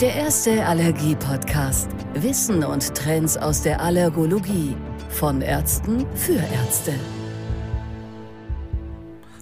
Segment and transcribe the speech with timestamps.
[0.00, 1.88] Der erste Allergie-Podcast.
[2.12, 4.76] Wissen und Trends aus der Allergologie.
[5.08, 6.92] Von Ärzten für Ärzte.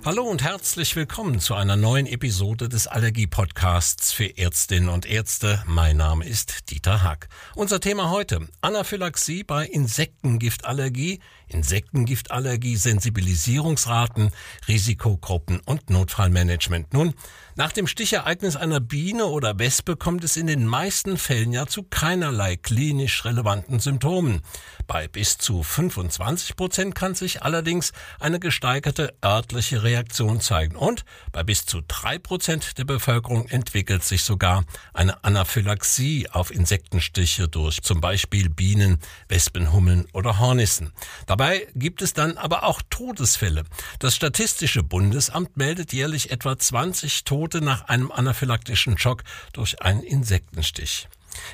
[0.05, 5.65] Hallo und herzlich willkommen zu einer neuen Episode des Allergie-Podcasts für Ärztinnen und Ärzte.
[5.67, 7.27] Mein Name ist Dieter Hack.
[7.57, 11.19] Unser Thema heute: Anaphylaxie bei Insektengiftallergie,
[11.49, 14.31] Insektengiftallergie, Sensibilisierungsraten,
[14.69, 16.93] Risikogruppen und Notfallmanagement.
[16.93, 17.15] Nun,
[17.57, 21.85] nach dem Stichereignis einer Biene oder Wespe kommt es in den meisten Fällen ja zu
[21.85, 24.41] keinerlei klinisch relevanten Symptomen.
[24.89, 31.45] Bei bis zu 25 Prozent kann sich allerdings eine gesteigerte örtliche Reaktion zeigen und bei
[31.45, 38.01] bis zu drei Prozent der Bevölkerung entwickelt sich sogar eine Anaphylaxie auf Insektenstiche durch zum
[38.01, 40.93] Beispiel Bienen, Wespenhummeln oder Hornissen.
[41.37, 43.65] Dabei gibt es dann aber auch Todesfälle.
[43.99, 51.09] Das Statistische Bundesamt meldet jährlich etwa 20 Tote nach einem anaphylaktischen Schock durch einen Insektenstich.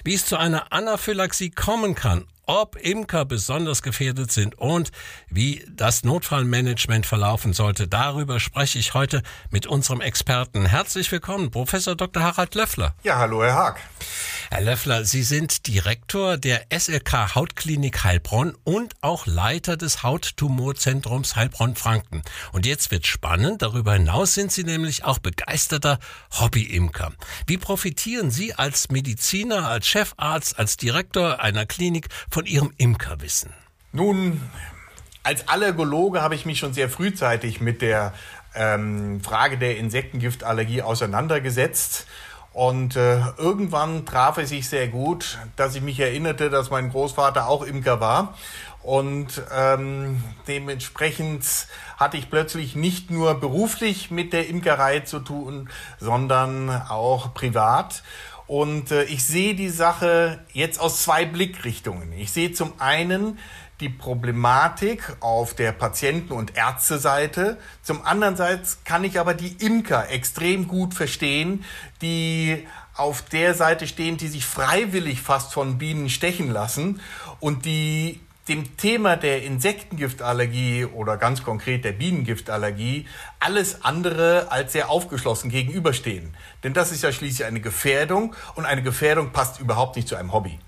[0.05, 4.91] Wie es zu einer Anaphylaxie kommen kann ob Imker besonders gefährdet sind und
[5.29, 7.87] wie das Notfallmanagement verlaufen sollte.
[7.87, 10.67] Darüber spreche ich heute mit unserem Experten.
[10.67, 12.25] Herzlich willkommen, Professor Dr.
[12.25, 12.97] Harald Löffler.
[13.05, 13.81] Ja, hallo, Herr Haag.
[14.51, 22.23] Herr Löffler, Sie sind Direktor der SLK Hautklinik Heilbronn und auch Leiter des Hauttumorzentrums Heilbronn-Franken.
[22.51, 23.63] Und jetzt wird spannend.
[23.63, 26.01] Darüber hinaus sind Sie nämlich auch begeisterter
[26.33, 27.13] Hobbyimker.
[27.47, 33.53] Wie profitieren Sie als Mediziner, als Chefarzt, als Direktor einer Klinik von von Ihrem Imkerwissen?
[33.93, 34.41] Nun,
[35.23, 38.15] als Allergologe habe ich mich schon sehr frühzeitig mit der
[38.55, 42.07] ähm, Frage der Insektengiftallergie auseinandergesetzt.
[42.55, 47.47] Und äh, irgendwann traf es sich sehr gut, dass ich mich erinnerte, dass mein Großvater
[47.47, 48.35] auch Imker war.
[48.83, 51.45] Und ähm, dementsprechend
[51.99, 55.69] hatte ich plötzlich nicht nur beruflich mit der Imkerei zu tun,
[55.99, 58.03] sondern auch privat.
[58.51, 62.13] Und äh, ich sehe die Sache jetzt aus zwei Blickrichtungen.
[62.15, 63.39] Ich sehe zum einen
[63.79, 67.59] die Problematik auf der Patienten- und Ärzteseite.
[67.81, 68.37] Zum anderen
[68.85, 71.65] kann ich aber die Imker extrem gut verstehen,
[72.03, 72.67] die
[72.97, 77.01] auf der Seite stehen, die sich freiwillig fast von Bienen stechen lassen
[77.39, 78.19] und die
[78.51, 83.07] dem Thema der Insektengiftallergie oder ganz konkret der Bienengiftallergie
[83.39, 86.35] alles andere als sehr aufgeschlossen gegenüberstehen.
[86.65, 90.33] Denn das ist ja schließlich eine Gefährdung und eine Gefährdung passt überhaupt nicht zu einem
[90.33, 90.59] Hobby.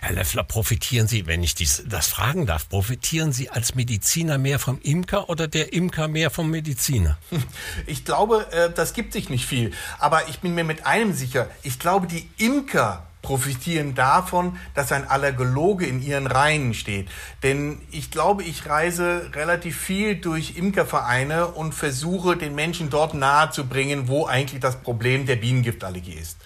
[0.00, 4.58] Herr Leffler, profitieren Sie, wenn ich dies, das fragen darf, profitieren Sie als Mediziner mehr
[4.58, 7.18] vom Imker oder der Imker mehr vom Mediziner?
[7.86, 9.72] Ich glaube, äh, das gibt sich nicht viel.
[9.98, 11.50] Aber ich bin mir mit einem sicher.
[11.62, 17.08] Ich glaube, die Imker profitieren davon, dass ein Allergologe in ihren Reihen steht.
[17.42, 24.08] Denn ich glaube, ich reise relativ viel durch Imkervereine und versuche den Menschen dort nahezubringen,
[24.08, 26.38] wo eigentlich das Problem der Bienengiftallergie ist.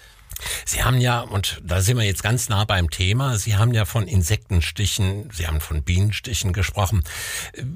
[0.65, 3.85] Sie haben ja, und da sind wir jetzt ganz nah beim Thema, Sie haben ja
[3.85, 7.03] von Insektenstichen, Sie haben von Bienenstichen gesprochen.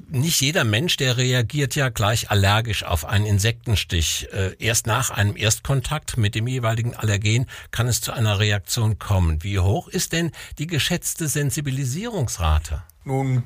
[0.08, 4.28] Nicht jeder Mensch, der reagiert ja gleich allergisch auf einen Insektenstich.
[4.32, 9.42] Äh, erst nach einem Erstkontakt mit dem jeweiligen Allergen kann es zu einer Reaktion kommen.
[9.42, 12.82] Wie hoch ist denn die geschätzte Sensibilisierungsrate?
[13.04, 13.44] Nun,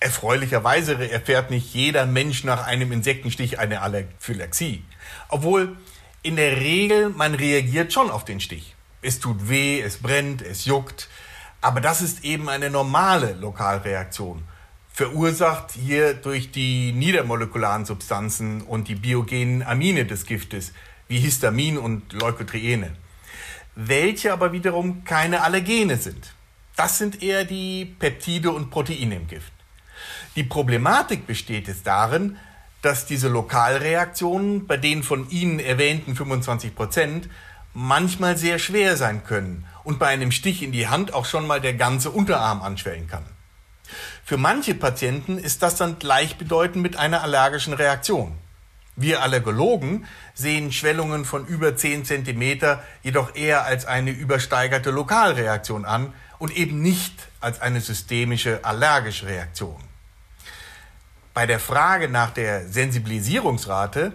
[0.00, 4.84] erfreulicherweise erfährt nicht jeder Mensch nach einem Insektenstich eine Allergophylaxie.
[5.28, 5.76] Obwohl
[6.26, 8.74] in der Regel, man reagiert schon auf den Stich.
[9.00, 11.08] Es tut weh, es brennt, es juckt.
[11.60, 14.42] Aber das ist eben eine normale Lokalreaktion.
[14.92, 20.72] Verursacht hier durch die niedermolekularen Substanzen und die biogenen Amine des Giftes,
[21.06, 22.96] wie Histamin und Leukotriene.
[23.76, 26.34] Welche aber wiederum keine Allergene sind.
[26.74, 29.52] Das sind eher die Peptide und Proteine im Gift.
[30.34, 32.36] Die Problematik besteht es darin,
[32.86, 37.28] dass diese Lokalreaktionen bei den von Ihnen erwähnten 25 Prozent
[37.74, 41.60] manchmal sehr schwer sein können und bei einem Stich in die Hand auch schon mal
[41.60, 43.24] der ganze Unterarm anschwellen kann.
[44.24, 48.38] Für manche Patienten ist das dann gleichbedeutend mit einer allergischen Reaktion.
[48.94, 56.14] Wir Allergologen sehen Schwellungen von über 10 cm jedoch eher als eine übersteigerte Lokalreaktion an
[56.38, 59.82] und eben nicht als eine systemische allergische Reaktion.
[61.36, 64.14] Bei der Frage nach der Sensibilisierungsrate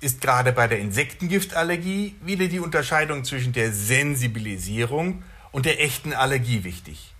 [0.00, 6.64] ist gerade bei der Insektengiftallergie wieder die Unterscheidung zwischen der Sensibilisierung und der echten Allergie
[6.64, 7.12] wichtig.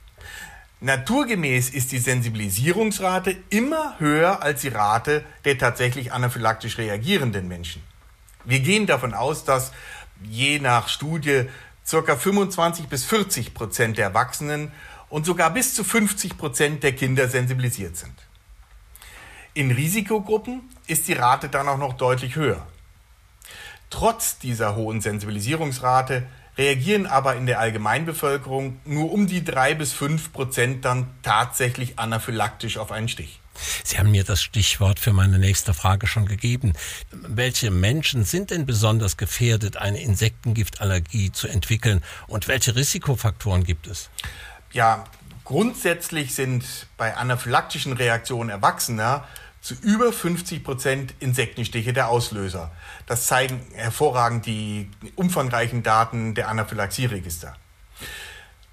[0.80, 7.82] Naturgemäß ist die Sensibilisierungsrate immer höher als die Rate der tatsächlich anaphylaktisch reagierenden Menschen.
[8.46, 9.72] Wir gehen davon aus, dass
[10.22, 11.50] je nach Studie
[11.86, 12.16] ca.
[12.16, 14.72] 25 bis 40 Prozent der Erwachsenen
[15.10, 18.14] und sogar bis zu 50 Prozent der Kinder sensibilisiert sind.
[19.56, 22.66] In Risikogruppen ist die Rate dann auch noch deutlich höher.
[23.88, 26.26] Trotz dieser hohen Sensibilisierungsrate
[26.58, 32.78] reagieren aber in der Allgemeinbevölkerung nur um die drei bis fünf Prozent dann tatsächlich anaphylaktisch
[32.78, 33.38] auf einen Stich.
[33.84, 36.72] Sie haben mir das Stichwort für meine nächste Frage schon gegeben.
[37.12, 44.10] Welche Menschen sind denn besonders gefährdet, eine Insektengiftallergie zu entwickeln und welche Risikofaktoren gibt es?
[44.72, 45.04] Ja,
[45.44, 46.64] grundsätzlich sind
[46.96, 49.24] bei anaphylaktischen Reaktionen Erwachsener
[49.64, 52.70] zu über 50 Prozent Insektenstiche der Auslöser.
[53.06, 57.56] Das zeigen hervorragend die umfangreichen Daten der Anaphylaxieregister.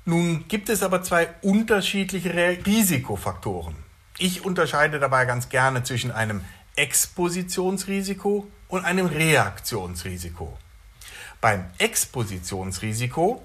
[0.03, 2.33] Nun gibt es aber zwei unterschiedliche
[2.65, 3.73] Risikofaktoren.
[4.17, 6.41] Ich unterscheide dabei ganz gerne zwischen einem
[6.75, 10.57] Expositionsrisiko und einem Reaktionsrisiko.
[11.39, 13.41] Beim Expositionsrisiko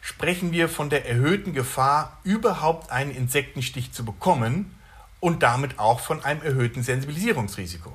[0.00, 4.74] sprechen wir von der erhöhten Gefahr, überhaupt einen Insektenstich zu bekommen
[5.20, 7.92] und damit auch von einem erhöhten Sensibilisierungsrisiko.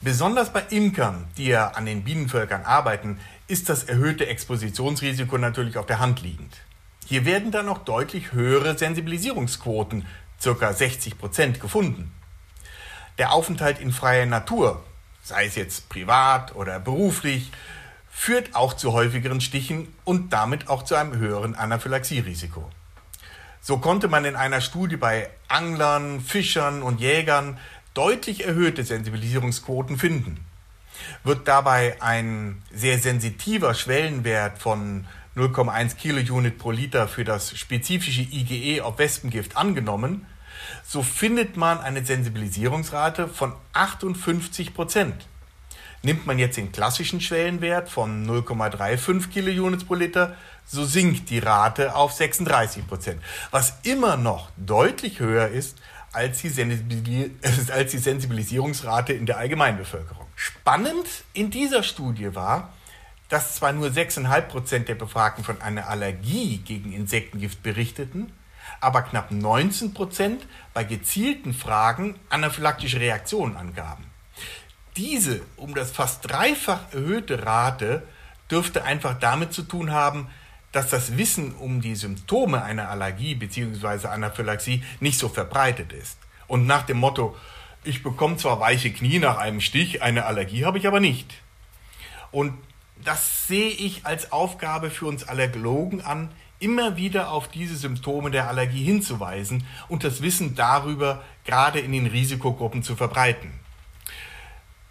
[0.00, 3.18] Besonders bei Imkern, die ja an den Bienenvölkern arbeiten,
[3.48, 6.54] ist das erhöhte Expositionsrisiko natürlich auf der Hand liegend.
[7.06, 10.06] Hier werden dann auch deutlich höhere Sensibilisierungsquoten
[10.42, 10.72] ca.
[10.72, 12.12] 60 Prozent, gefunden.
[13.18, 14.84] Der Aufenthalt in freier Natur,
[15.24, 17.50] sei es jetzt privat oder beruflich,
[18.08, 22.70] führt auch zu häufigeren Stichen und damit auch zu einem höheren Anaphylaxierisiko.
[23.60, 27.58] So konnte man in einer Studie bei Anglern, Fischern und Jägern
[27.94, 30.44] deutlich erhöhte Sensibilisierungsquoten finden.
[31.24, 35.06] Wird dabei ein sehr sensitiver Schwellenwert von
[35.36, 40.26] 0,1 Kilounit pro Liter für das spezifische IgE auf Wespengift angenommen,
[40.84, 45.28] so findet man eine Sensibilisierungsrate von 58 Prozent.
[46.02, 51.96] Nimmt man jetzt den klassischen Schwellenwert von 0,35 Kilounits pro Liter, so sinkt die Rate
[51.96, 55.78] auf 36 Prozent, was immer noch deutlich höher ist
[56.12, 56.48] als die,
[57.98, 60.26] Sensibilisierungsrate in der Allgemeinbevölkerung.
[60.36, 62.72] Spannend in dieser Studie war,
[63.28, 68.32] dass zwar nur 6,5 Prozent der Befragten von einer Allergie gegen Insektengift berichteten,
[68.80, 74.04] aber knapp 19 Prozent bei gezielten Fragen anaphylaktische Reaktionen angaben.
[74.98, 78.02] Diese um das fast dreifach erhöhte Rate
[78.50, 80.26] dürfte einfach damit zu tun haben,
[80.72, 84.08] dass das Wissen um die Symptome einer Allergie bzw.
[84.08, 86.18] Anaphylaxie nicht so verbreitet ist.
[86.48, 87.36] Und nach dem Motto,
[87.84, 91.32] ich bekomme zwar weiche Knie nach einem Stich, eine Allergie habe ich aber nicht.
[92.32, 92.54] Und
[93.04, 96.28] das sehe ich als Aufgabe für uns Allergologen an,
[96.58, 102.06] immer wieder auf diese Symptome der Allergie hinzuweisen und das Wissen darüber gerade in den
[102.06, 103.52] Risikogruppen zu verbreiten.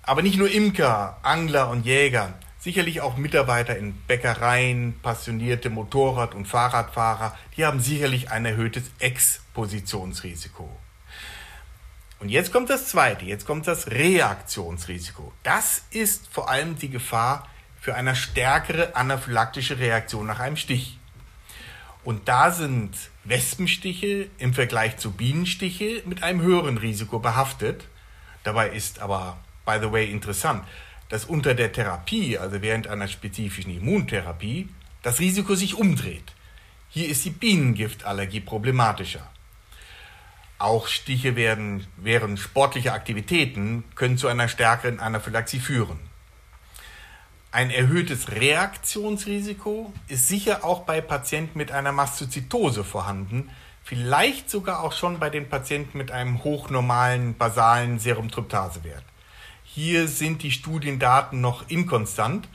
[0.07, 6.47] Aber nicht nur Imker, Angler und Jäger, sicherlich auch Mitarbeiter in Bäckereien, passionierte Motorrad- und
[6.47, 10.69] Fahrradfahrer, die haben sicherlich ein erhöhtes Expositionsrisiko.
[12.19, 15.33] Und jetzt kommt das zweite, jetzt kommt das Reaktionsrisiko.
[15.43, 17.45] Das ist vor allem die Gefahr
[17.81, 20.99] für eine stärkere anaphylaktische Reaktion nach einem Stich.
[22.05, 22.95] Und da sind
[23.25, 27.83] Wespenstiche im Vergleich zu Bienenstiche mit einem höheren Risiko behaftet.
[28.45, 30.63] Dabei ist aber, by the way, interessant,
[31.09, 34.69] dass unter der Therapie, also während einer spezifischen Immuntherapie,
[35.03, 36.33] das Risiko sich umdreht.
[36.89, 39.29] Hier ist die Bienengiftallergie problematischer.
[40.57, 45.99] Auch Stiche werden während sportlicher Aktivitäten können zu einer stärkeren Anaphylaxie führen.
[47.51, 53.49] Ein erhöhtes Reaktionsrisiko ist sicher auch bei Patienten mit einer Mastozytose vorhanden,
[53.83, 59.03] vielleicht sogar auch schon bei den Patienten mit einem hochnormalen basalen Serumtryptasewert.
[59.77, 62.49] Hier sind die Studiendaten noch inkonstant,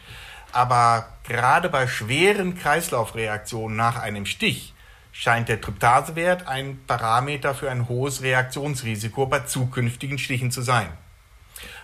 [0.50, 4.74] aber gerade bei schweren Kreislaufreaktionen nach einem Stich
[5.12, 10.88] scheint der Tryptasewert ein Parameter für ein hohes Reaktionsrisiko bei zukünftigen Stichen zu sein.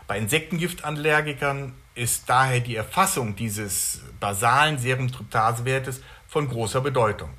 [0.08, 7.30] Bei Insektengiftallergikern ist daher die Erfassung dieses basalen Serumtryptasewertes von großer Bedeutung.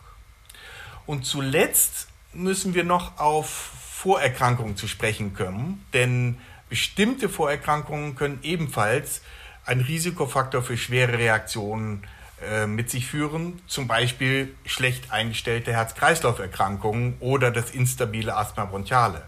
[1.05, 6.37] Und zuletzt müssen wir noch auf Vorerkrankungen zu sprechen kommen, denn
[6.69, 9.21] bestimmte Vorerkrankungen können ebenfalls
[9.65, 12.03] einen Risikofaktor für schwere Reaktionen
[12.41, 19.23] äh, mit sich führen, zum Beispiel schlecht eingestellte Herz-Kreislauf-Erkrankungen oder das instabile Asthma bronchiale.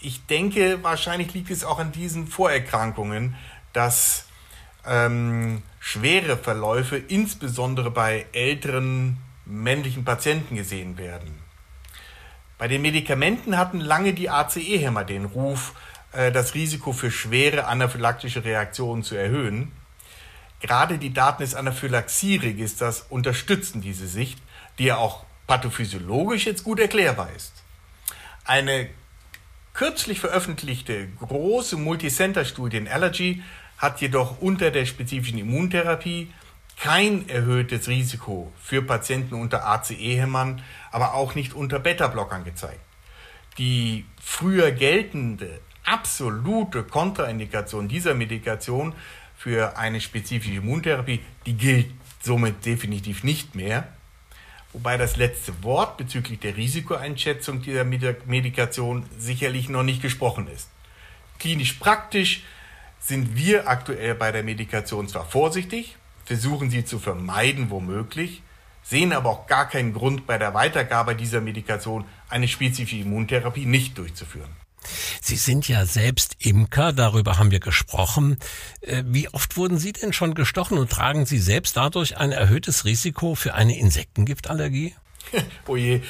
[0.00, 3.36] Ich denke, wahrscheinlich liegt es auch an diesen Vorerkrankungen,
[3.72, 4.26] dass
[4.86, 11.38] ähm, schwere Verläufe insbesondere bei älteren männlichen Patienten gesehen werden.
[12.58, 15.74] Bei den Medikamenten hatten lange die ACE-Hämmer den Ruf,
[16.12, 19.72] das Risiko für schwere anaphylaktische Reaktionen zu erhöhen.
[20.60, 24.38] Gerade die Daten des Anaphylaxie-Registers unterstützen diese Sicht,
[24.78, 27.52] die ja auch pathophysiologisch jetzt gut erklärbar ist.
[28.44, 28.88] Eine
[29.74, 33.42] kürzlich veröffentlichte große Multicenter-Studie in Allergy
[33.78, 36.32] hat jedoch unter der spezifischen Immuntherapie
[36.78, 42.80] kein erhöhtes Risiko für Patienten unter ACE-Hämmern, aber auch nicht unter Beta-Blockern gezeigt.
[43.58, 45.60] Die früher geltende
[45.92, 48.94] absolute Kontraindikation dieser Medikation
[49.36, 51.90] für eine spezifische Immuntherapie, die gilt
[52.22, 53.88] somit definitiv nicht mehr.
[54.72, 60.70] Wobei das letzte Wort bezüglich der Risikoeinschätzung dieser Medikation sicherlich noch nicht gesprochen ist.
[61.38, 62.42] Klinisch praktisch
[62.98, 68.42] sind wir aktuell bei der Medikation zwar vorsichtig, versuchen sie zu vermeiden womöglich,
[68.82, 73.98] sehen aber auch gar keinen Grund bei der Weitergabe dieser Medikation eine spezifische Immuntherapie nicht
[73.98, 74.61] durchzuführen.
[75.20, 78.38] Sie sind ja selbst Imker, darüber haben wir gesprochen.
[78.80, 82.84] Äh, wie oft wurden Sie denn schon gestochen und tragen Sie selbst dadurch ein erhöhtes
[82.84, 84.94] Risiko für eine Insektengiftallergie?
[85.66, 86.02] oh je,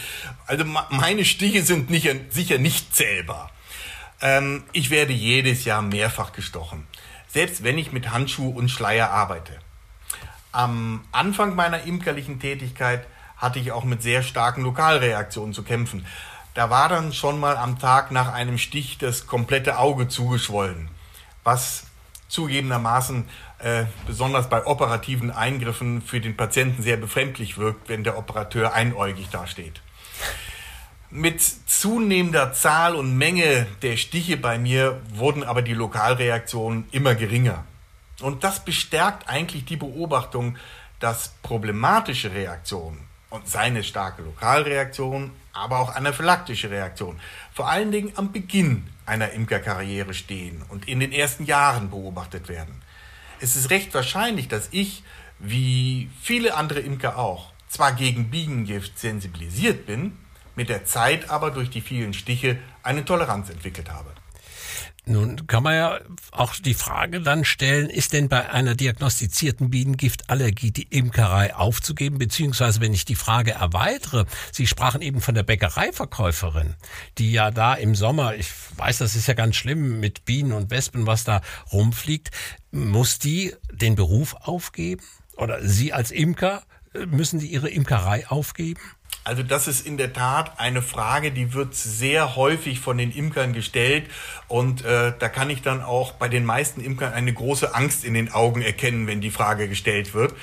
[0.46, 3.50] also meine Stiche sind nicht, sicher nicht zählbar.
[4.20, 6.86] Ähm, ich werde jedes Jahr mehrfach gestochen,
[7.28, 9.58] selbst wenn ich mit Handschuh und Schleier arbeite.
[10.52, 16.06] Am Anfang meiner imkerlichen Tätigkeit hatte ich auch mit sehr starken Lokalreaktionen zu kämpfen.
[16.54, 20.88] Da war dann schon mal am Tag nach einem Stich das komplette Auge zugeschwollen,
[21.44, 21.84] was
[22.28, 23.26] zugegebenermaßen
[23.58, 29.28] äh, besonders bei operativen Eingriffen für den Patienten sehr befremdlich wirkt, wenn der Operateur einäugig
[29.30, 29.80] dasteht.
[31.08, 37.64] Mit zunehmender Zahl und Menge der Stiche bei mir wurden aber die Lokalreaktionen immer geringer.
[38.20, 40.56] Und das bestärkt eigentlich die Beobachtung,
[41.00, 47.18] dass problematische Reaktionen und seine starke Lokalreaktion, aber auch anaphylaktische Reaktion,
[47.52, 52.82] vor allen Dingen am Beginn einer Imkerkarriere stehen und in den ersten Jahren beobachtet werden.
[53.40, 55.02] Es ist recht wahrscheinlich, dass ich,
[55.38, 60.18] wie viele andere Imker auch, zwar gegen Bienengift sensibilisiert bin,
[60.54, 64.10] mit der Zeit aber durch die vielen Stiche eine Toleranz entwickelt habe.
[65.04, 65.98] Nun kann man ja
[66.30, 72.18] auch die Frage dann stellen, ist denn bei einer diagnostizierten Bienengiftallergie die Imkerei aufzugeben?
[72.18, 76.76] Beziehungsweise, wenn ich die Frage erweitere, Sie sprachen eben von der Bäckereiverkäuferin,
[77.18, 80.70] die ja da im Sommer, ich weiß, das ist ja ganz schlimm mit Bienen und
[80.70, 81.40] Wespen, was da
[81.72, 82.30] rumfliegt,
[82.70, 85.02] muss die den Beruf aufgeben?
[85.36, 86.62] Oder Sie als Imker,
[87.06, 88.80] müssen die Ihre Imkerei aufgeben?
[89.24, 93.52] Also das ist in der Tat eine Frage, die wird sehr häufig von den Imkern
[93.52, 94.10] gestellt
[94.48, 98.14] und äh, da kann ich dann auch bei den meisten Imkern eine große Angst in
[98.14, 100.34] den Augen erkennen, wenn die Frage gestellt wird.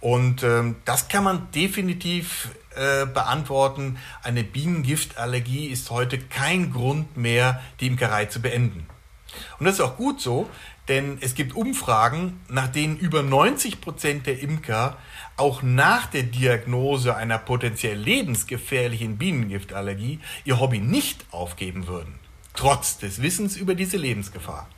[0.00, 3.98] Und ähm, das kann man definitiv äh, beantworten.
[4.22, 8.86] Eine Bienengiftallergie ist heute kein Grund mehr, die Imkerei zu beenden.
[9.58, 10.48] Und das ist auch gut so,
[10.88, 14.96] denn es gibt Umfragen, nach denen über 90 Prozent der Imker
[15.36, 22.14] auch nach der Diagnose einer potenziell lebensgefährlichen Bienengiftallergie ihr Hobby nicht aufgeben würden,
[22.54, 24.68] trotz des Wissens über diese Lebensgefahr.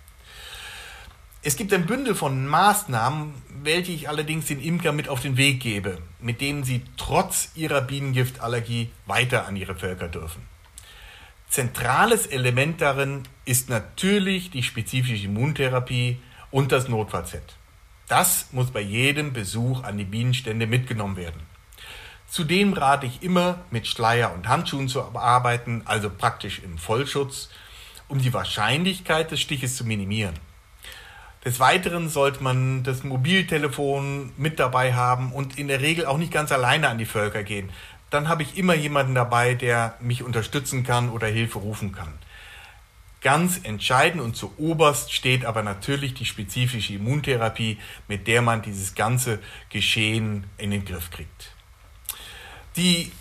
[1.43, 5.61] Es gibt ein Bündel von Maßnahmen, welche ich allerdings den Imker mit auf den Weg
[5.61, 10.50] gebe, mit denen sie trotz ihrer Bienengiftallergie weiter an ihre Völker dürfen.
[11.51, 16.21] Zentrales Element darin ist natürlich die spezifische Immuntherapie
[16.53, 17.57] und das Notfallset.
[18.07, 21.43] Das muss bei jedem Besuch an die Bienenstände mitgenommen werden.
[22.29, 27.51] Zudem rate ich immer, mit Schleier und Handschuhen zu arbeiten, also praktisch im Vollschutz,
[28.07, 30.37] um die Wahrscheinlichkeit des Stiches zu minimieren.
[31.45, 36.33] Des Weiteren sollte man das Mobiltelefon mit dabei haben und in der Regel auch nicht
[36.33, 37.71] ganz alleine an die Völker gehen.
[38.11, 42.13] Dann habe ich immer jemanden dabei, der mich unterstützen kann oder Hilfe rufen kann.
[43.23, 48.95] Ganz entscheidend und zu oberst steht aber natürlich die spezifische Immuntherapie, mit der man dieses
[48.95, 51.53] ganze Geschehen in den Griff kriegt.
[52.77, 53.13] Die,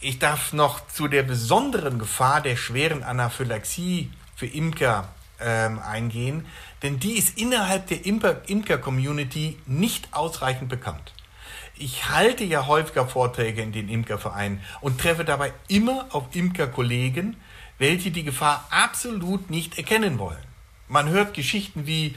[0.00, 5.08] ich darf noch zu der besonderen Gefahr der schweren Anaphylaxie für Imker
[5.40, 6.46] ähm, eingehen,
[6.84, 11.12] denn die ist innerhalb der Imker-Community nicht ausreichend bekannt.
[11.80, 17.36] Ich halte ja häufiger Vorträge in den Imkervereinen und treffe dabei immer auf Imkerkollegen,
[17.78, 20.42] welche die Gefahr absolut nicht erkennen wollen.
[20.88, 22.16] Man hört Geschichten wie,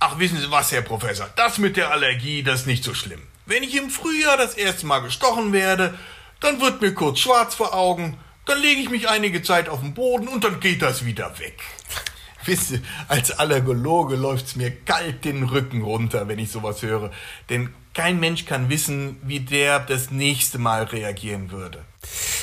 [0.00, 3.20] ach wissen Sie was, Herr Professor, das mit der Allergie, das ist nicht so schlimm.
[3.44, 5.98] Wenn ich im Frühjahr das erste Mal gestochen werde,
[6.40, 9.92] dann wird mir kurz schwarz vor Augen, dann lege ich mich einige Zeit auf den
[9.92, 11.60] Boden und dann geht das wieder weg.
[12.46, 17.12] Wisst ihr, als Allergologe läuft's mir kalt den Rücken runter, wenn ich sowas höre.
[17.50, 21.84] Denn kein Mensch kann wissen, wie der das nächste Mal reagieren würde.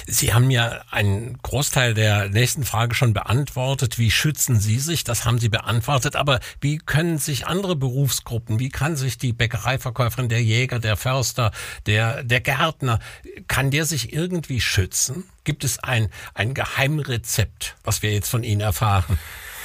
[0.08, 4.00] Sie haben ja einen Großteil der nächsten Frage schon beantwortet.
[4.00, 5.04] Wie schützen Sie sich?
[5.04, 6.16] Das haben Sie beantwortet.
[6.16, 11.52] Aber wie können sich andere Berufsgruppen, wie kann sich die Bäckereiverkäuferin, der Jäger, der Förster,
[11.86, 13.00] der, der Gärtner,
[13.48, 15.26] kann der sich irgendwie schützen?
[15.44, 19.20] Gibt es ein, ein Geheimrezept, was wir jetzt von Ihnen erfahren?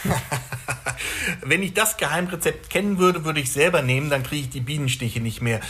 [1.42, 5.20] Wenn ich das Geheimrezept kennen würde, würde ich selber nehmen, dann kriege ich die Bienenstiche
[5.20, 5.60] nicht mehr.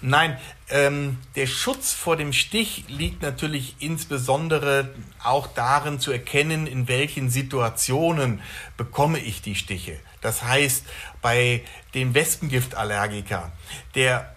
[0.00, 0.38] Nein,
[0.70, 4.90] ähm, der Schutz vor dem Stich liegt natürlich insbesondere
[5.22, 8.40] auch darin zu erkennen, in welchen Situationen
[8.76, 9.98] bekomme ich die Stiche.
[10.20, 10.84] Das heißt,
[11.20, 11.62] bei
[11.94, 13.52] dem Wespengiftallergiker,
[13.94, 14.34] der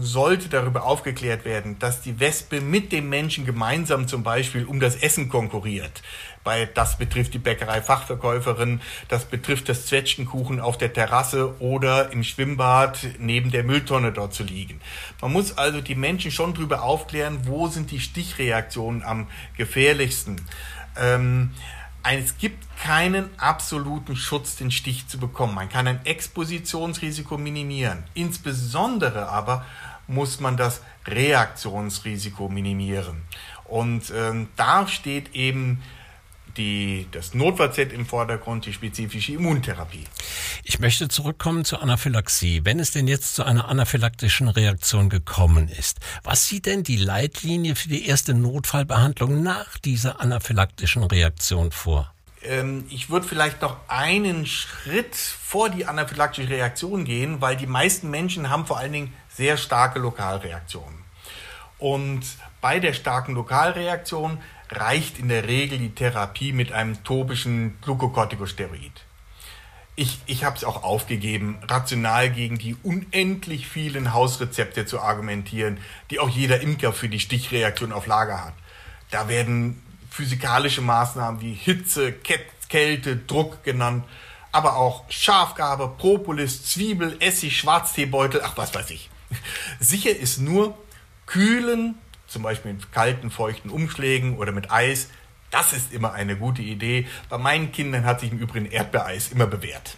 [0.00, 4.96] sollte darüber aufgeklärt werden, dass die Wespe mit dem Menschen gemeinsam zum Beispiel um das
[4.96, 6.02] Essen konkurriert.
[6.48, 13.06] Bei, das betrifft die Bäckerei-Fachverkäuferin, das betrifft das Zwetschgenkuchen auf der Terrasse oder im Schwimmbad
[13.18, 14.80] neben der Mülltonne dort zu liegen.
[15.20, 19.26] Man muss also die Menschen schon darüber aufklären, wo sind die Stichreaktionen am
[19.58, 20.40] gefährlichsten.
[20.98, 21.50] Ähm,
[22.02, 25.54] es gibt keinen absoluten Schutz, den Stich zu bekommen.
[25.54, 28.04] Man kann ein Expositionsrisiko minimieren.
[28.14, 29.66] Insbesondere aber
[30.06, 33.20] muss man das Reaktionsrisiko minimieren.
[33.64, 35.82] Und ähm, da steht eben
[36.56, 40.04] die, das Notfallset im Vordergrund, die spezifische Immuntherapie.
[40.64, 42.62] Ich möchte zurückkommen zur Anaphylaxie.
[42.64, 47.76] Wenn es denn jetzt zu einer anaphylaktischen Reaktion gekommen ist, was sieht denn die Leitlinie
[47.76, 52.12] für die erste Notfallbehandlung nach dieser anaphylaktischen Reaktion vor?
[52.42, 58.10] Ähm, ich würde vielleicht noch einen Schritt vor die anaphylaktische Reaktion gehen, weil die meisten
[58.10, 60.98] Menschen haben vor allen Dingen sehr starke Lokalreaktionen.
[61.78, 62.22] Und
[62.60, 64.38] bei der starken Lokalreaktion
[64.70, 69.04] reicht in der Regel die Therapie mit einem topischen Glukokortikosteroid.
[69.96, 75.78] Ich, ich habe es auch aufgegeben, rational gegen die unendlich vielen Hausrezepte zu argumentieren,
[76.10, 78.54] die auch jeder Imker für die Stichreaktion auf Lager hat.
[79.10, 82.14] Da werden physikalische Maßnahmen wie Hitze,
[82.68, 84.04] Kälte, Druck genannt,
[84.52, 89.10] aber auch Schafgabe, Propolis, Zwiebel, Essig, Schwarzteebeutel, ach was weiß ich.
[89.80, 90.78] Sicher ist nur,
[91.26, 91.96] kühlen,
[92.28, 95.08] zum Beispiel mit kalten, feuchten Umschlägen oder mit Eis.
[95.50, 97.06] Das ist immer eine gute Idee.
[97.28, 99.96] Bei meinen Kindern hat sich im Übrigen Erdbeereis immer bewährt.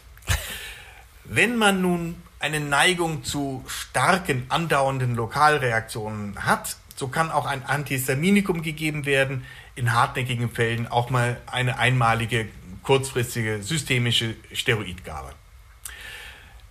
[1.24, 8.62] Wenn man nun eine Neigung zu starken, andauernden Lokalreaktionen hat, so kann auch ein Antihistaminikum
[8.62, 9.44] gegeben werden,
[9.74, 12.48] in hartnäckigen Fällen auch mal eine einmalige,
[12.82, 15.32] kurzfristige systemische Steroidgabe.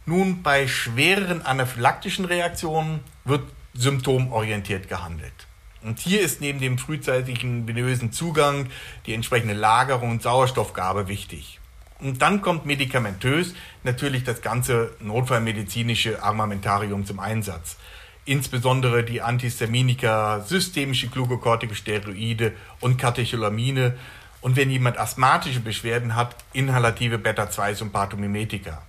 [0.06, 3.44] Nun, bei schwereren anaphylaktischen Reaktionen wird
[3.74, 5.48] symptomorientiert gehandelt.
[5.82, 8.68] Und hier ist neben dem frühzeitigen venösen Zugang
[9.06, 11.60] die entsprechende Lagerung und Sauerstoffgabe wichtig.
[12.00, 17.78] Und dann kommt medikamentös natürlich das ganze notfallmedizinische Armamentarium zum Einsatz.
[18.26, 23.98] Insbesondere die Antihistaminika, systemische Glukokortikosteroide und Katecholamine.
[24.42, 28.82] Und wenn jemand asthmatische Beschwerden hat, inhalative Beta-2-Sympathomimetika.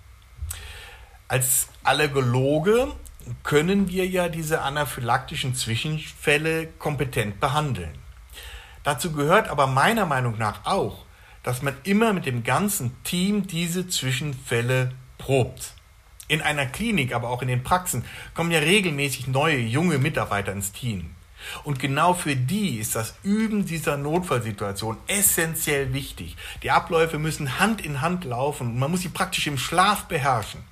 [1.26, 2.88] Als Allergologe
[3.42, 7.94] können wir ja diese anaphylaktischen Zwischenfälle kompetent behandeln.
[8.82, 11.04] Dazu gehört aber meiner Meinung nach auch,
[11.42, 15.74] dass man immer mit dem ganzen Team diese Zwischenfälle probt.
[16.28, 18.04] In einer Klinik, aber auch in den Praxen
[18.34, 21.14] kommen ja regelmäßig neue, junge Mitarbeiter ins Team.
[21.64, 26.36] Und genau für die ist das Üben dieser Notfallsituation essentiell wichtig.
[26.62, 30.62] Die Abläufe müssen Hand in Hand laufen und man muss sie praktisch im Schlaf beherrschen.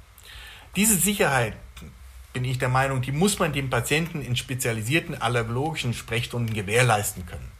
[0.77, 1.55] Diese Sicherheit
[2.39, 7.51] bin ich der Meinung, die muss man dem Patienten in spezialisierten allergologischen Sprechstunden gewährleisten können.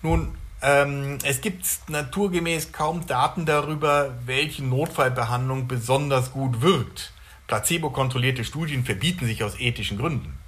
[0.00, 7.12] Nun, ähm, es gibt naturgemäß kaum Daten darüber, welche Notfallbehandlung besonders gut wirkt.
[7.48, 10.38] Placebo-kontrollierte Studien verbieten sich aus ethischen Gründen.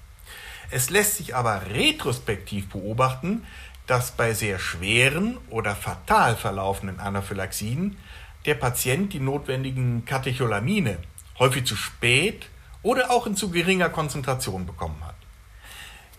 [0.70, 3.44] Es lässt sich aber retrospektiv beobachten,
[3.87, 7.98] dass bei sehr schweren oder fatal verlaufenden Anaphylaxien
[8.46, 10.96] der Patient die notwendigen Katecholamine
[11.38, 12.48] häufig zu spät
[12.85, 15.16] oder auch in zu geringer Konzentration bekommen hat.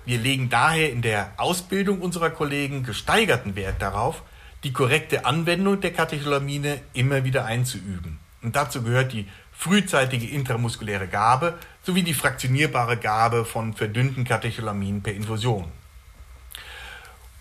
[0.03, 4.23] Wir legen daher in der Ausbildung unserer Kollegen gesteigerten Wert darauf,
[4.63, 8.19] die korrekte Anwendung der Katecholamine immer wieder einzuüben.
[8.41, 15.13] Und dazu gehört die frühzeitige intramuskuläre Gabe sowie die fraktionierbare Gabe von verdünnten Katecholaminen per
[15.13, 15.71] Infusion.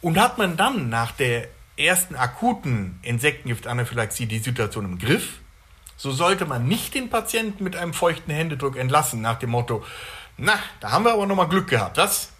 [0.00, 5.40] Und hat man dann nach der ersten akuten Insektengiftanaphylaxie die Situation im Griff,
[5.96, 9.84] so sollte man nicht den Patienten mit einem feuchten Händedruck entlassen, nach dem Motto,
[10.36, 12.30] na, da haben wir aber nochmal Glück gehabt, was?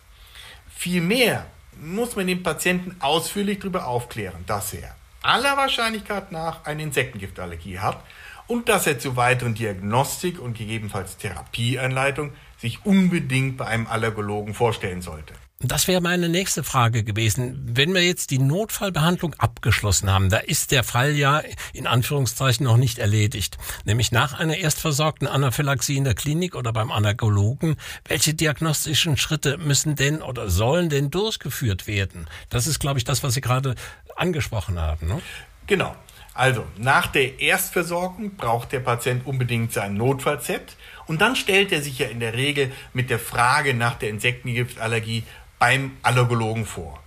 [0.75, 1.47] Vielmehr
[1.81, 8.03] muss man den Patienten ausführlich darüber aufklären, dass er aller Wahrscheinlichkeit nach eine Insektengiftallergie hat
[8.47, 15.03] und dass er zu weiteren Diagnostik und gegebenenfalls Therapieeinleitung sich unbedingt bei einem Allergologen vorstellen
[15.03, 15.35] sollte.
[15.67, 17.59] Das wäre meine nächste Frage gewesen.
[17.65, 22.77] Wenn wir jetzt die Notfallbehandlung abgeschlossen haben, da ist der Fall ja in Anführungszeichen noch
[22.77, 23.57] nicht erledigt.
[23.85, 27.77] Nämlich nach einer erstversorgten Anaphylaxie in der Klinik oder beim Allergologen.
[28.07, 32.27] Welche diagnostischen Schritte müssen denn oder sollen denn durchgeführt werden?
[32.51, 33.75] Das ist, glaube ich, das, was Sie gerade
[34.17, 35.09] angesprochen haben.
[35.09, 35.23] Ne?
[35.67, 35.97] Genau.
[36.35, 42.01] Also, nach der Erstversorgung braucht der Patient unbedingt sein Notfallset und dann stellt er sich
[42.01, 45.23] ja in der Regel mit der Frage nach der Insektengiftallergie
[45.59, 47.03] beim Allergologen vor.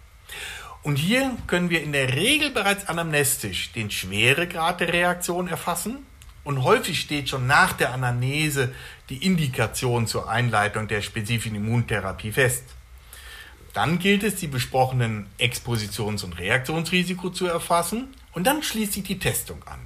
[0.84, 5.98] Und hier können wir in der Regel bereits anamnestisch den Schweregrad der Reaktion erfassen
[6.44, 8.74] und häufig steht schon nach der Anamnese
[9.10, 12.64] die Indikation zur Einleitung der spezifischen Immuntherapie fest.
[13.74, 19.20] Dann gilt es, die besprochenen Expositions- und Reaktionsrisiko zu erfassen und dann schließt sich die
[19.20, 19.80] Testung an.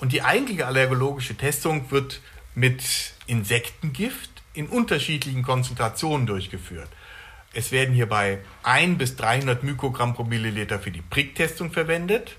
[0.00, 2.20] Und die eigentliche allergologische Testung wird
[2.54, 2.82] mit
[3.26, 6.88] Insektengift in unterschiedlichen Konzentrationen durchgeführt.
[7.52, 12.36] Es werden hierbei 1 bis 300 Mikrogramm pro Milliliter für die Pricktestung verwendet.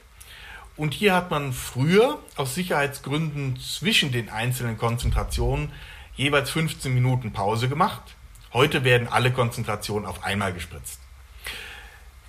[0.78, 5.72] Und hier hat man früher aus Sicherheitsgründen zwischen den einzelnen Konzentrationen
[6.16, 8.16] jeweils 15 Minuten Pause gemacht.
[8.54, 11.00] Heute werden alle Konzentrationen auf einmal gespritzt.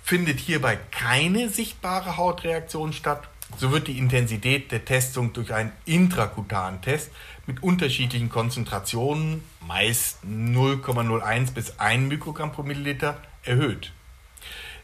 [0.03, 6.81] Findet hierbei keine sichtbare Hautreaktion statt, so wird die Intensität der Testung durch einen intrakutanen
[6.81, 7.11] Test
[7.45, 13.91] mit unterschiedlichen Konzentrationen, meist 0,01 bis 1 Mikrogramm pro Milliliter, erhöht.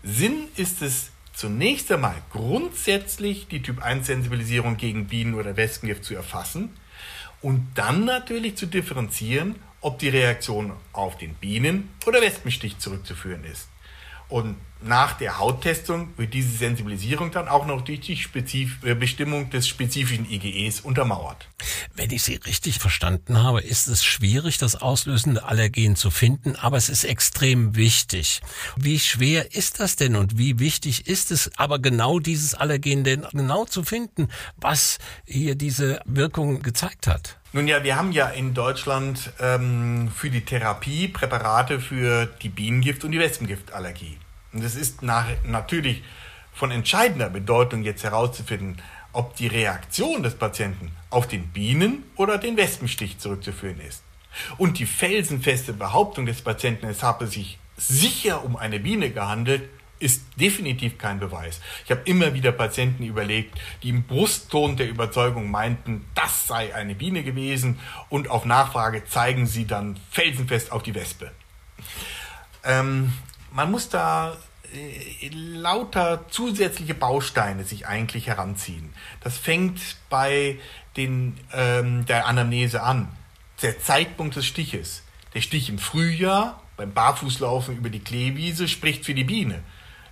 [0.04, 6.72] Sinn ist es zunächst einmal grundsätzlich die Typ-1-Sensibilisierung gegen Bienen- oder Wespengift zu erfassen
[7.42, 13.70] und dann natürlich zu differenzieren, ob die Reaktion auf den Bienen- oder Wespenstich zurückzuführen ist.
[14.28, 19.50] Und nach der Hauttestung wird diese Sensibilisierung dann auch noch durch die Spezif äh, Bestimmung
[19.50, 21.50] des spezifischen IgEs untermauert.
[21.96, 26.78] Wenn ich Sie richtig verstanden habe, ist es schwierig, das auslösende Allergen zu finden, aber
[26.78, 28.42] es ist extrem wichtig.
[28.78, 33.26] Wie schwer ist das denn und wie wichtig ist es aber genau dieses Allergen denn
[33.34, 37.38] genau zu finden, was hier diese Wirkung gezeigt hat?
[37.52, 43.04] Nun ja, wir haben ja in Deutschland ähm, für die Therapie Präparate für die Bienengift-
[43.04, 44.18] und die Wespengiftallergie.
[44.54, 46.04] Und es ist nach, natürlich
[46.54, 48.82] von entscheidender Bedeutung jetzt herauszufinden,
[49.14, 54.04] ob die Reaktion des Patienten auf den Bienen- oder den Wespenstich zurückzuführen ist.
[54.58, 60.24] Und die felsenfeste Behauptung des Patienten, es habe sich sicher um eine Biene gehandelt, ist
[60.38, 61.60] definitiv kein Beweis.
[61.84, 66.96] Ich habe immer wieder Patienten überlegt, die im Brustton der Überzeugung meinten, das sei eine
[66.96, 71.32] Biene gewesen und auf Nachfrage zeigen sie dann felsenfest auf die Wespe.
[72.64, 73.14] Ähm,
[73.52, 74.38] man muss da
[74.74, 78.94] äh, lauter zusätzliche Bausteine sich eigentlich heranziehen.
[79.22, 80.60] Das fängt bei
[80.98, 83.10] den, ähm, der Anamnese an.
[83.62, 85.04] Der Zeitpunkt des Stiches.
[85.34, 89.64] Der Stich im Frühjahr beim Barfußlaufen über die Kleewiese spricht für die Biene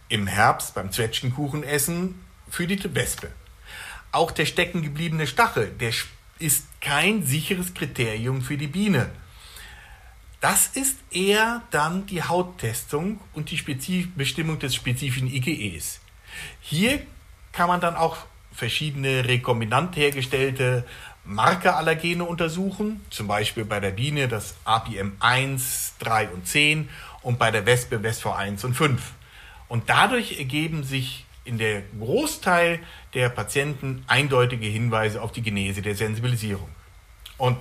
[0.09, 2.15] im Herbst beim Zwetschgenkuchenessen
[2.49, 3.29] für die Wespe.
[4.11, 5.91] Auch der steckengebliebene Stachel, der
[6.39, 9.09] ist kein sicheres Kriterium für die Biene.
[10.39, 15.99] Das ist eher dann die Hauttestung und die Spezif Bestimmung des spezifischen IgEs.
[16.61, 16.99] Hier
[17.51, 18.17] kann man dann auch
[18.53, 20.85] verschiedene rekombinant hergestellte
[21.25, 26.89] Markerallergene untersuchen, zum Beispiel bei der Biene das APM 1, 3 und 10
[27.21, 29.11] und bei der Wespe WestV1 und 5.
[29.67, 32.79] Und dadurch ergeben sich in der Großteil
[33.13, 36.69] der Patienten eindeutige Hinweise auf die Genese der Sensibilisierung.
[37.37, 37.57] Und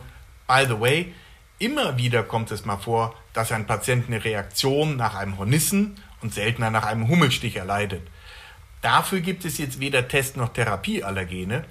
[0.47, 1.15] by the way,
[1.59, 6.35] immer wieder kommt es mal vor, dass ein Patient eine Reaktion nach einem Hornissen und
[6.35, 8.07] seltener nach einem Hummelstich erleidet.
[8.83, 11.65] Dafür gibt es jetzt weder Test- noch Therapieallergene,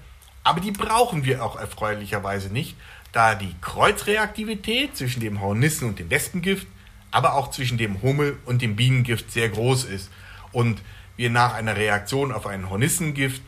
[0.43, 2.75] aber die brauchen wir auch erfreulicherweise nicht,
[3.11, 6.67] da die Kreuzreaktivität zwischen dem Hornissen und dem Wespengift,
[7.11, 10.11] aber auch zwischen dem Hummel und dem Bienengift sehr groß ist
[10.51, 10.81] und
[11.15, 13.41] wir nach einer Reaktion auf ein Hornissengift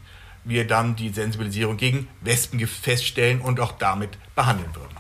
[0.46, 4.96] wir dann die Sensibilisierung gegen Wespengift feststellen und auch damit behandeln würden.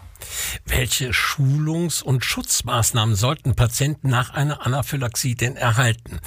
[0.65, 6.19] Welche Schulungs- und Schutzmaßnahmen sollten Patienten nach einer Anaphylaxie denn erhalten?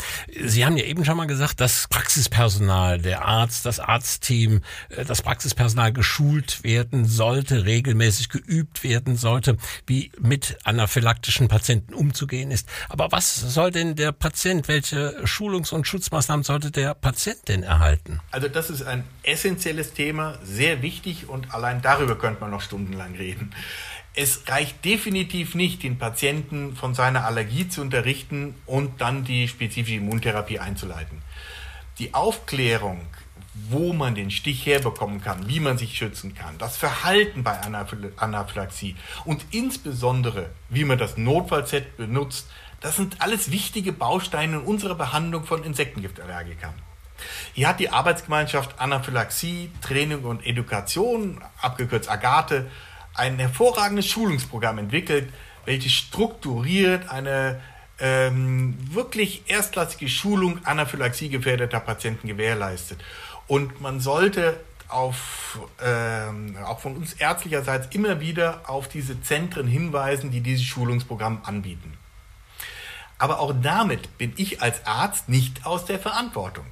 [0.45, 5.23] Sie haben ja eben schon mal gesagt, dass Praxispersonal, der Arzt, das Arztteam, äh, das
[5.23, 12.69] Praxispersonal geschult werden sollte, regelmäßig geübt werden sollte, wie mit anaphylaktischen Patienten umzugehen ist.
[12.89, 18.21] Aber was soll denn der Patient, welche Schulungs- und Schutzmaßnahmen sollte der Patient denn erhalten?
[18.31, 23.15] Also das ist ein essentielles Thema, sehr wichtig und allein darüber könnte man noch stundenlang
[23.15, 23.53] reden.
[24.15, 29.99] Es reicht definitiv nicht, den Patienten von seiner Allergie zu unterrichten und dann die spezifische
[29.99, 31.23] Immuntherapie einzuleiten.
[31.99, 33.01] Die Aufklärung,
[33.69, 37.59] wo man den Stich herbekommen kann, wie man sich schützen kann, das Verhalten bei
[38.17, 42.49] Anaphylaxie und insbesondere, wie man das Notfallset benutzt,
[42.81, 46.75] das sind alles wichtige Bausteine in unserer Behandlung von Insektengiftallergikern.
[47.53, 52.71] Hier hat die Arbeitsgemeinschaft Anaphylaxie, Training und Education, abgekürzt Agathe,
[53.21, 55.29] ein hervorragendes Schulungsprogramm entwickelt,
[55.67, 57.61] welches strukturiert eine
[57.99, 62.99] ähm, wirklich erstklassige Schulung anaphylaxiegefährdeter Patienten gewährleistet.
[63.47, 70.31] Und man sollte auf, ähm, auch von uns ärztlicherseits immer wieder auf diese Zentren hinweisen,
[70.31, 71.93] die dieses Schulungsprogramm anbieten.
[73.19, 76.65] Aber auch damit bin ich als Arzt nicht aus der Verantwortung.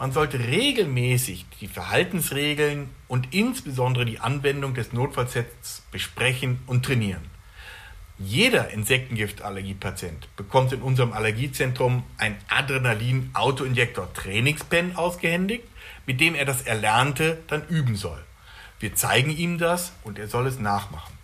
[0.00, 7.20] Man sollte regelmäßig die Verhaltensregeln und insbesondere die Anwendung des Notfallsets besprechen und trainieren.
[8.18, 15.64] Jeder Insektengiftallergiepatient bekommt in unserem Allergiezentrum ein Adrenalin-Autoinjektor-Trainingspen ausgehändigt,
[16.06, 18.24] mit dem er das Erlernte dann üben soll.
[18.78, 21.19] Wir zeigen ihm das und er soll es nachmachen.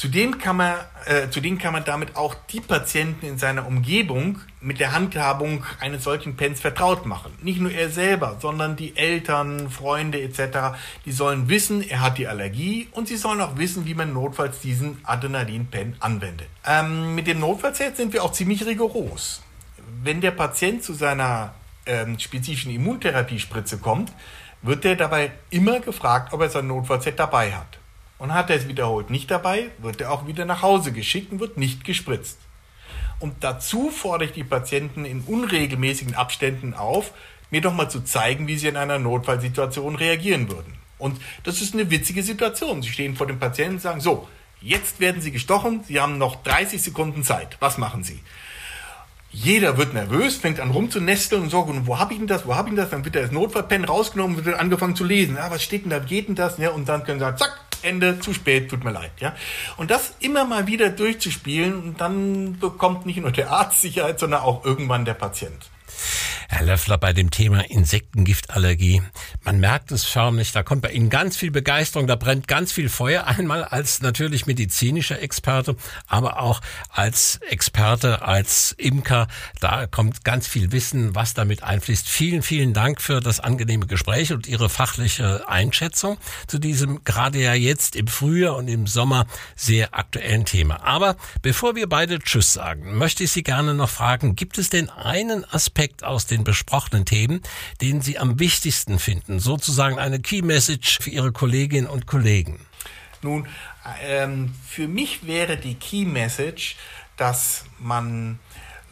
[0.00, 4.80] Zudem kann man, äh, zudem kann man damit auch die Patienten in seiner Umgebung mit
[4.80, 7.32] der Handhabung eines solchen Pens vertraut machen.
[7.42, 10.78] Nicht nur er selber, sondern die Eltern, Freunde etc.
[11.04, 14.60] Die sollen wissen, er hat die Allergie und sie sollen auch wissen, wie man notfalls
[14.60, 16.48] diesen Adrenalin-Pen anwendet.
[16.66, 19.42] Ähm, mit dem Notfallset sind wir auch ziemlich rigoros.
[20.02, 21.52] Wenn der Patient zu seiner
[21.84, 24.10] ähm, spezifischen Immuntherapiespritze kommt,
[24.62, 27.79] wird er dabei immer gefragt, ob er sein Notfallset dabei hat.
[28.20, 31.40] Und hat er es wiederholt nicht dabei, wird er auch wieder nach Hause geschickt und
[31.40, 32.38] wird nicht gespritzt.
[33.18, 37.12] Und dazu fordere ich die Patienten in unregelmäßigen Abständen auf,
[37.50, 40.74] mir doch mal zu zeigen, wie sie in einer Notfallsituation reagieren würden.
[40.98, 42.82] Und das ist eine witzige Situation.
[42.82, 44.28] Sie stehen vor dem Patienten und sagen, so,
[44.60, 47.56] jetzt werden Sie gestochen, Sie haben noch 30 Sekunden Zeit.
[47.58, 48.20] Was machen Sie?
[49.32, 52.68] Jeder wird nervös, fängt an rumzunesteln und sagt, wo habe ich denn das, wo habe
[52.68, 52.90] ich denn das?
[52.90, 55.38] Dann wird das Notfallpen rausgenommen und wird angefangen zu lesen.
[55.38, 56.58] Ah, was steht denn da, geht denn das?
[56.58, 59.12] Ja, und dann können sie sagen, zack, Ende, zu spät, tut mir leid.
[59.20, 59.34] Ja?
[59.76, 64.64] Und das immer mal wieder durchzuspielen, dann bekommt nicht nur der Arzt Sicherheit, sondern auch
[64.64, 65.70] irgendwann der Patient.
[66.48, 69.02] Herr Löffler, bei dem Thema Insektengiftallergie,
[69.42, 72.88] man merkt es förmlich, da kommt bei Ihnen ganz viel Begeisterung, da brennt ganz viel
[72.88, 76.60] Feuer, einmal als natürlich medizinischer Experte, aber auch
[76.90, 79.28] als Experte, als Imker,
[79.60, 82.08] da kommt ganz viel Wissen, was damit einfließt.
[82.08, 87.54] Vielen, vielen Dank für das angenehme Gespräch und Ihre fachliche Einschätzung zu diesem gerade ja
[87.54, 90.82] jetzt im Frühjahr und im Sommer sehr aktuellen Thema.
[90.84, 94.90] Aber bevor wir beide Tschüss sagen, möchte ich Sie gerne noch fragen, gibt es denn
[94.90, 97.40] einen Aspekt aus den den besprochenen Themen,
[97.80, 99.40] den Sie am wichtigsten finden?
[99.40, 102.60] Sozusagen eine Key Message für Ihre Kolleginnen und Kollegen.
[103.22, 103.46] Nun,
[104.02, 106.76] ähm, für mich wäre die Key Message,
[107.16, 108.38] dass man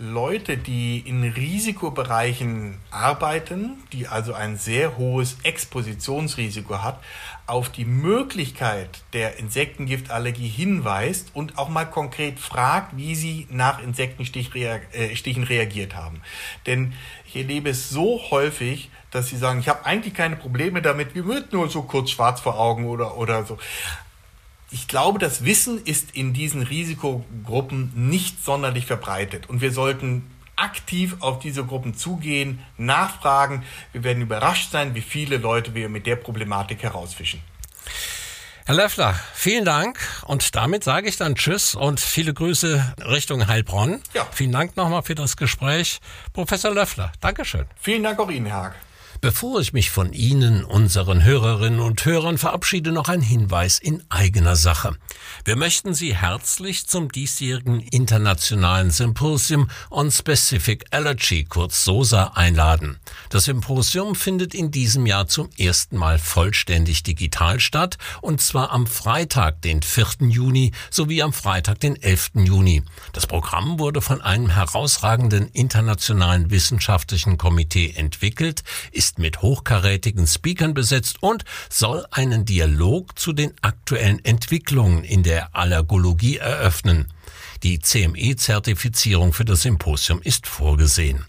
[0.01, 7.01] Leute, die in Risikobereichen arbeiten, die also ein sehr hohes Expositionsrisiko hat,
[7.49, 14.53] auf die Möglichkeit der Insektengiftallergie hinweist und auch mal konkret fragt, wie sie nach Insektenstichen
[14.93, 16.23] äh, reagiert haben.
[16.67, 16.93] Denn
[17.27, 21.27] ich erlebe es so häufig, dass sie sagen, ich habe eigentlich keine Probleme damit, mir
[21.27, 23.59] wird nur so kurz schwarz vor Augen oder, oder so
[24.71, 31.17] ich glaube, das Wissen ist in diesen Risikogruppen nicht sonderlich verbreitet und wir sollten aktiv
[31.21, 33.65] auf diese Gruppen zugehen, nachfragen.
[33.93, 37.41] Wir werden überrascht sein, wie viele Leute wir mit der Problematik herausfischen.
[38.67, 44.03] Herr Löffler, vielen Dank und damit sage ich dann Tschüss und viele Grüße Richtung Heilbronn.
[44.13, 44.27] Ja.
[44.31, 46.01] Vielen Dank nochmal für das Gespräch.
[46.35, 47.65] Professor Löffler, Dankeschön.
[47.81, 48.75] Vielen Dank auch Ihnen, Herr Haag.
[49.21, 54.55] Bevor ich mich von Ihnen, unseren Hörerinnen und Hörern verabschiede, noch ein Hinweis in eigener
[54.55, 54.97] Sache.
[55.45, 63.01] Wir möchten Sie herzlich zum diesjährigen internationalen Symposium on Specific Allergy, kurz SOSA, einladen.
[63.29, 68.87] Das Symposium findet in diesem Jahr zum ersten Mal vollständig digital statt, und zwar am
[68.87, 70.29] Freitag, den 4.
[70.29, 72.31] Juni, sowie am Freitag, den 11.
[72.35, 72.85] Juni.
[73.13, 80.75] Das Programm wurde von einem herausragenden internationalen wissenschaftlichen Komitee entwickelt, ist ist mit hochkarätigen Speakern
[80.75, 87.11] besetzt und soll einen Dialog zu den aktuellen Entwicklungen in der Allergologie eröffnen.
[87.63, 91.25] Die CME-Zertifizierung für das Symposium ist vorgesehen.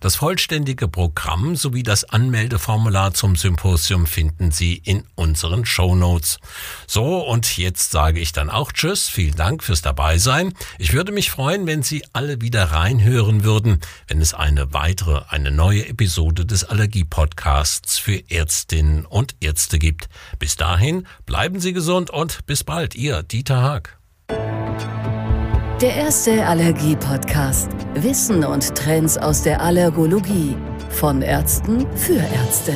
[0.00, 6.38] Das vollständige Programm sowie das Anmeldeformular zum Symposium finden Sie in unseren Show Notes.
[6.86, 9.10] So, und jetzt sage ich dann auch Tschüss.
[9.10, 10.54] Vielen Dank fürs Dabeisein.
[10.78, 15.50] Ich würde mich freuen, wenn Sie alle wieder reinhören würden, wenn es eine weitere, eine
[15.50, 20.08] neue Episode des Allergie-Podcasts für Ärztinnen und Ärzte gibt.
[20.38, 22.94] Bis dahin, bleiben Sie gesund und bis bald.
[22.94, 23.98] Ihr Dieter Haag.
[25.80, 27.70] Der erste Allergie-Podcast.
[27.94, 30.54] Wissen und Trends aus der Allergologie.
[30.90, 32.74] Von Ärzten für Ärzte.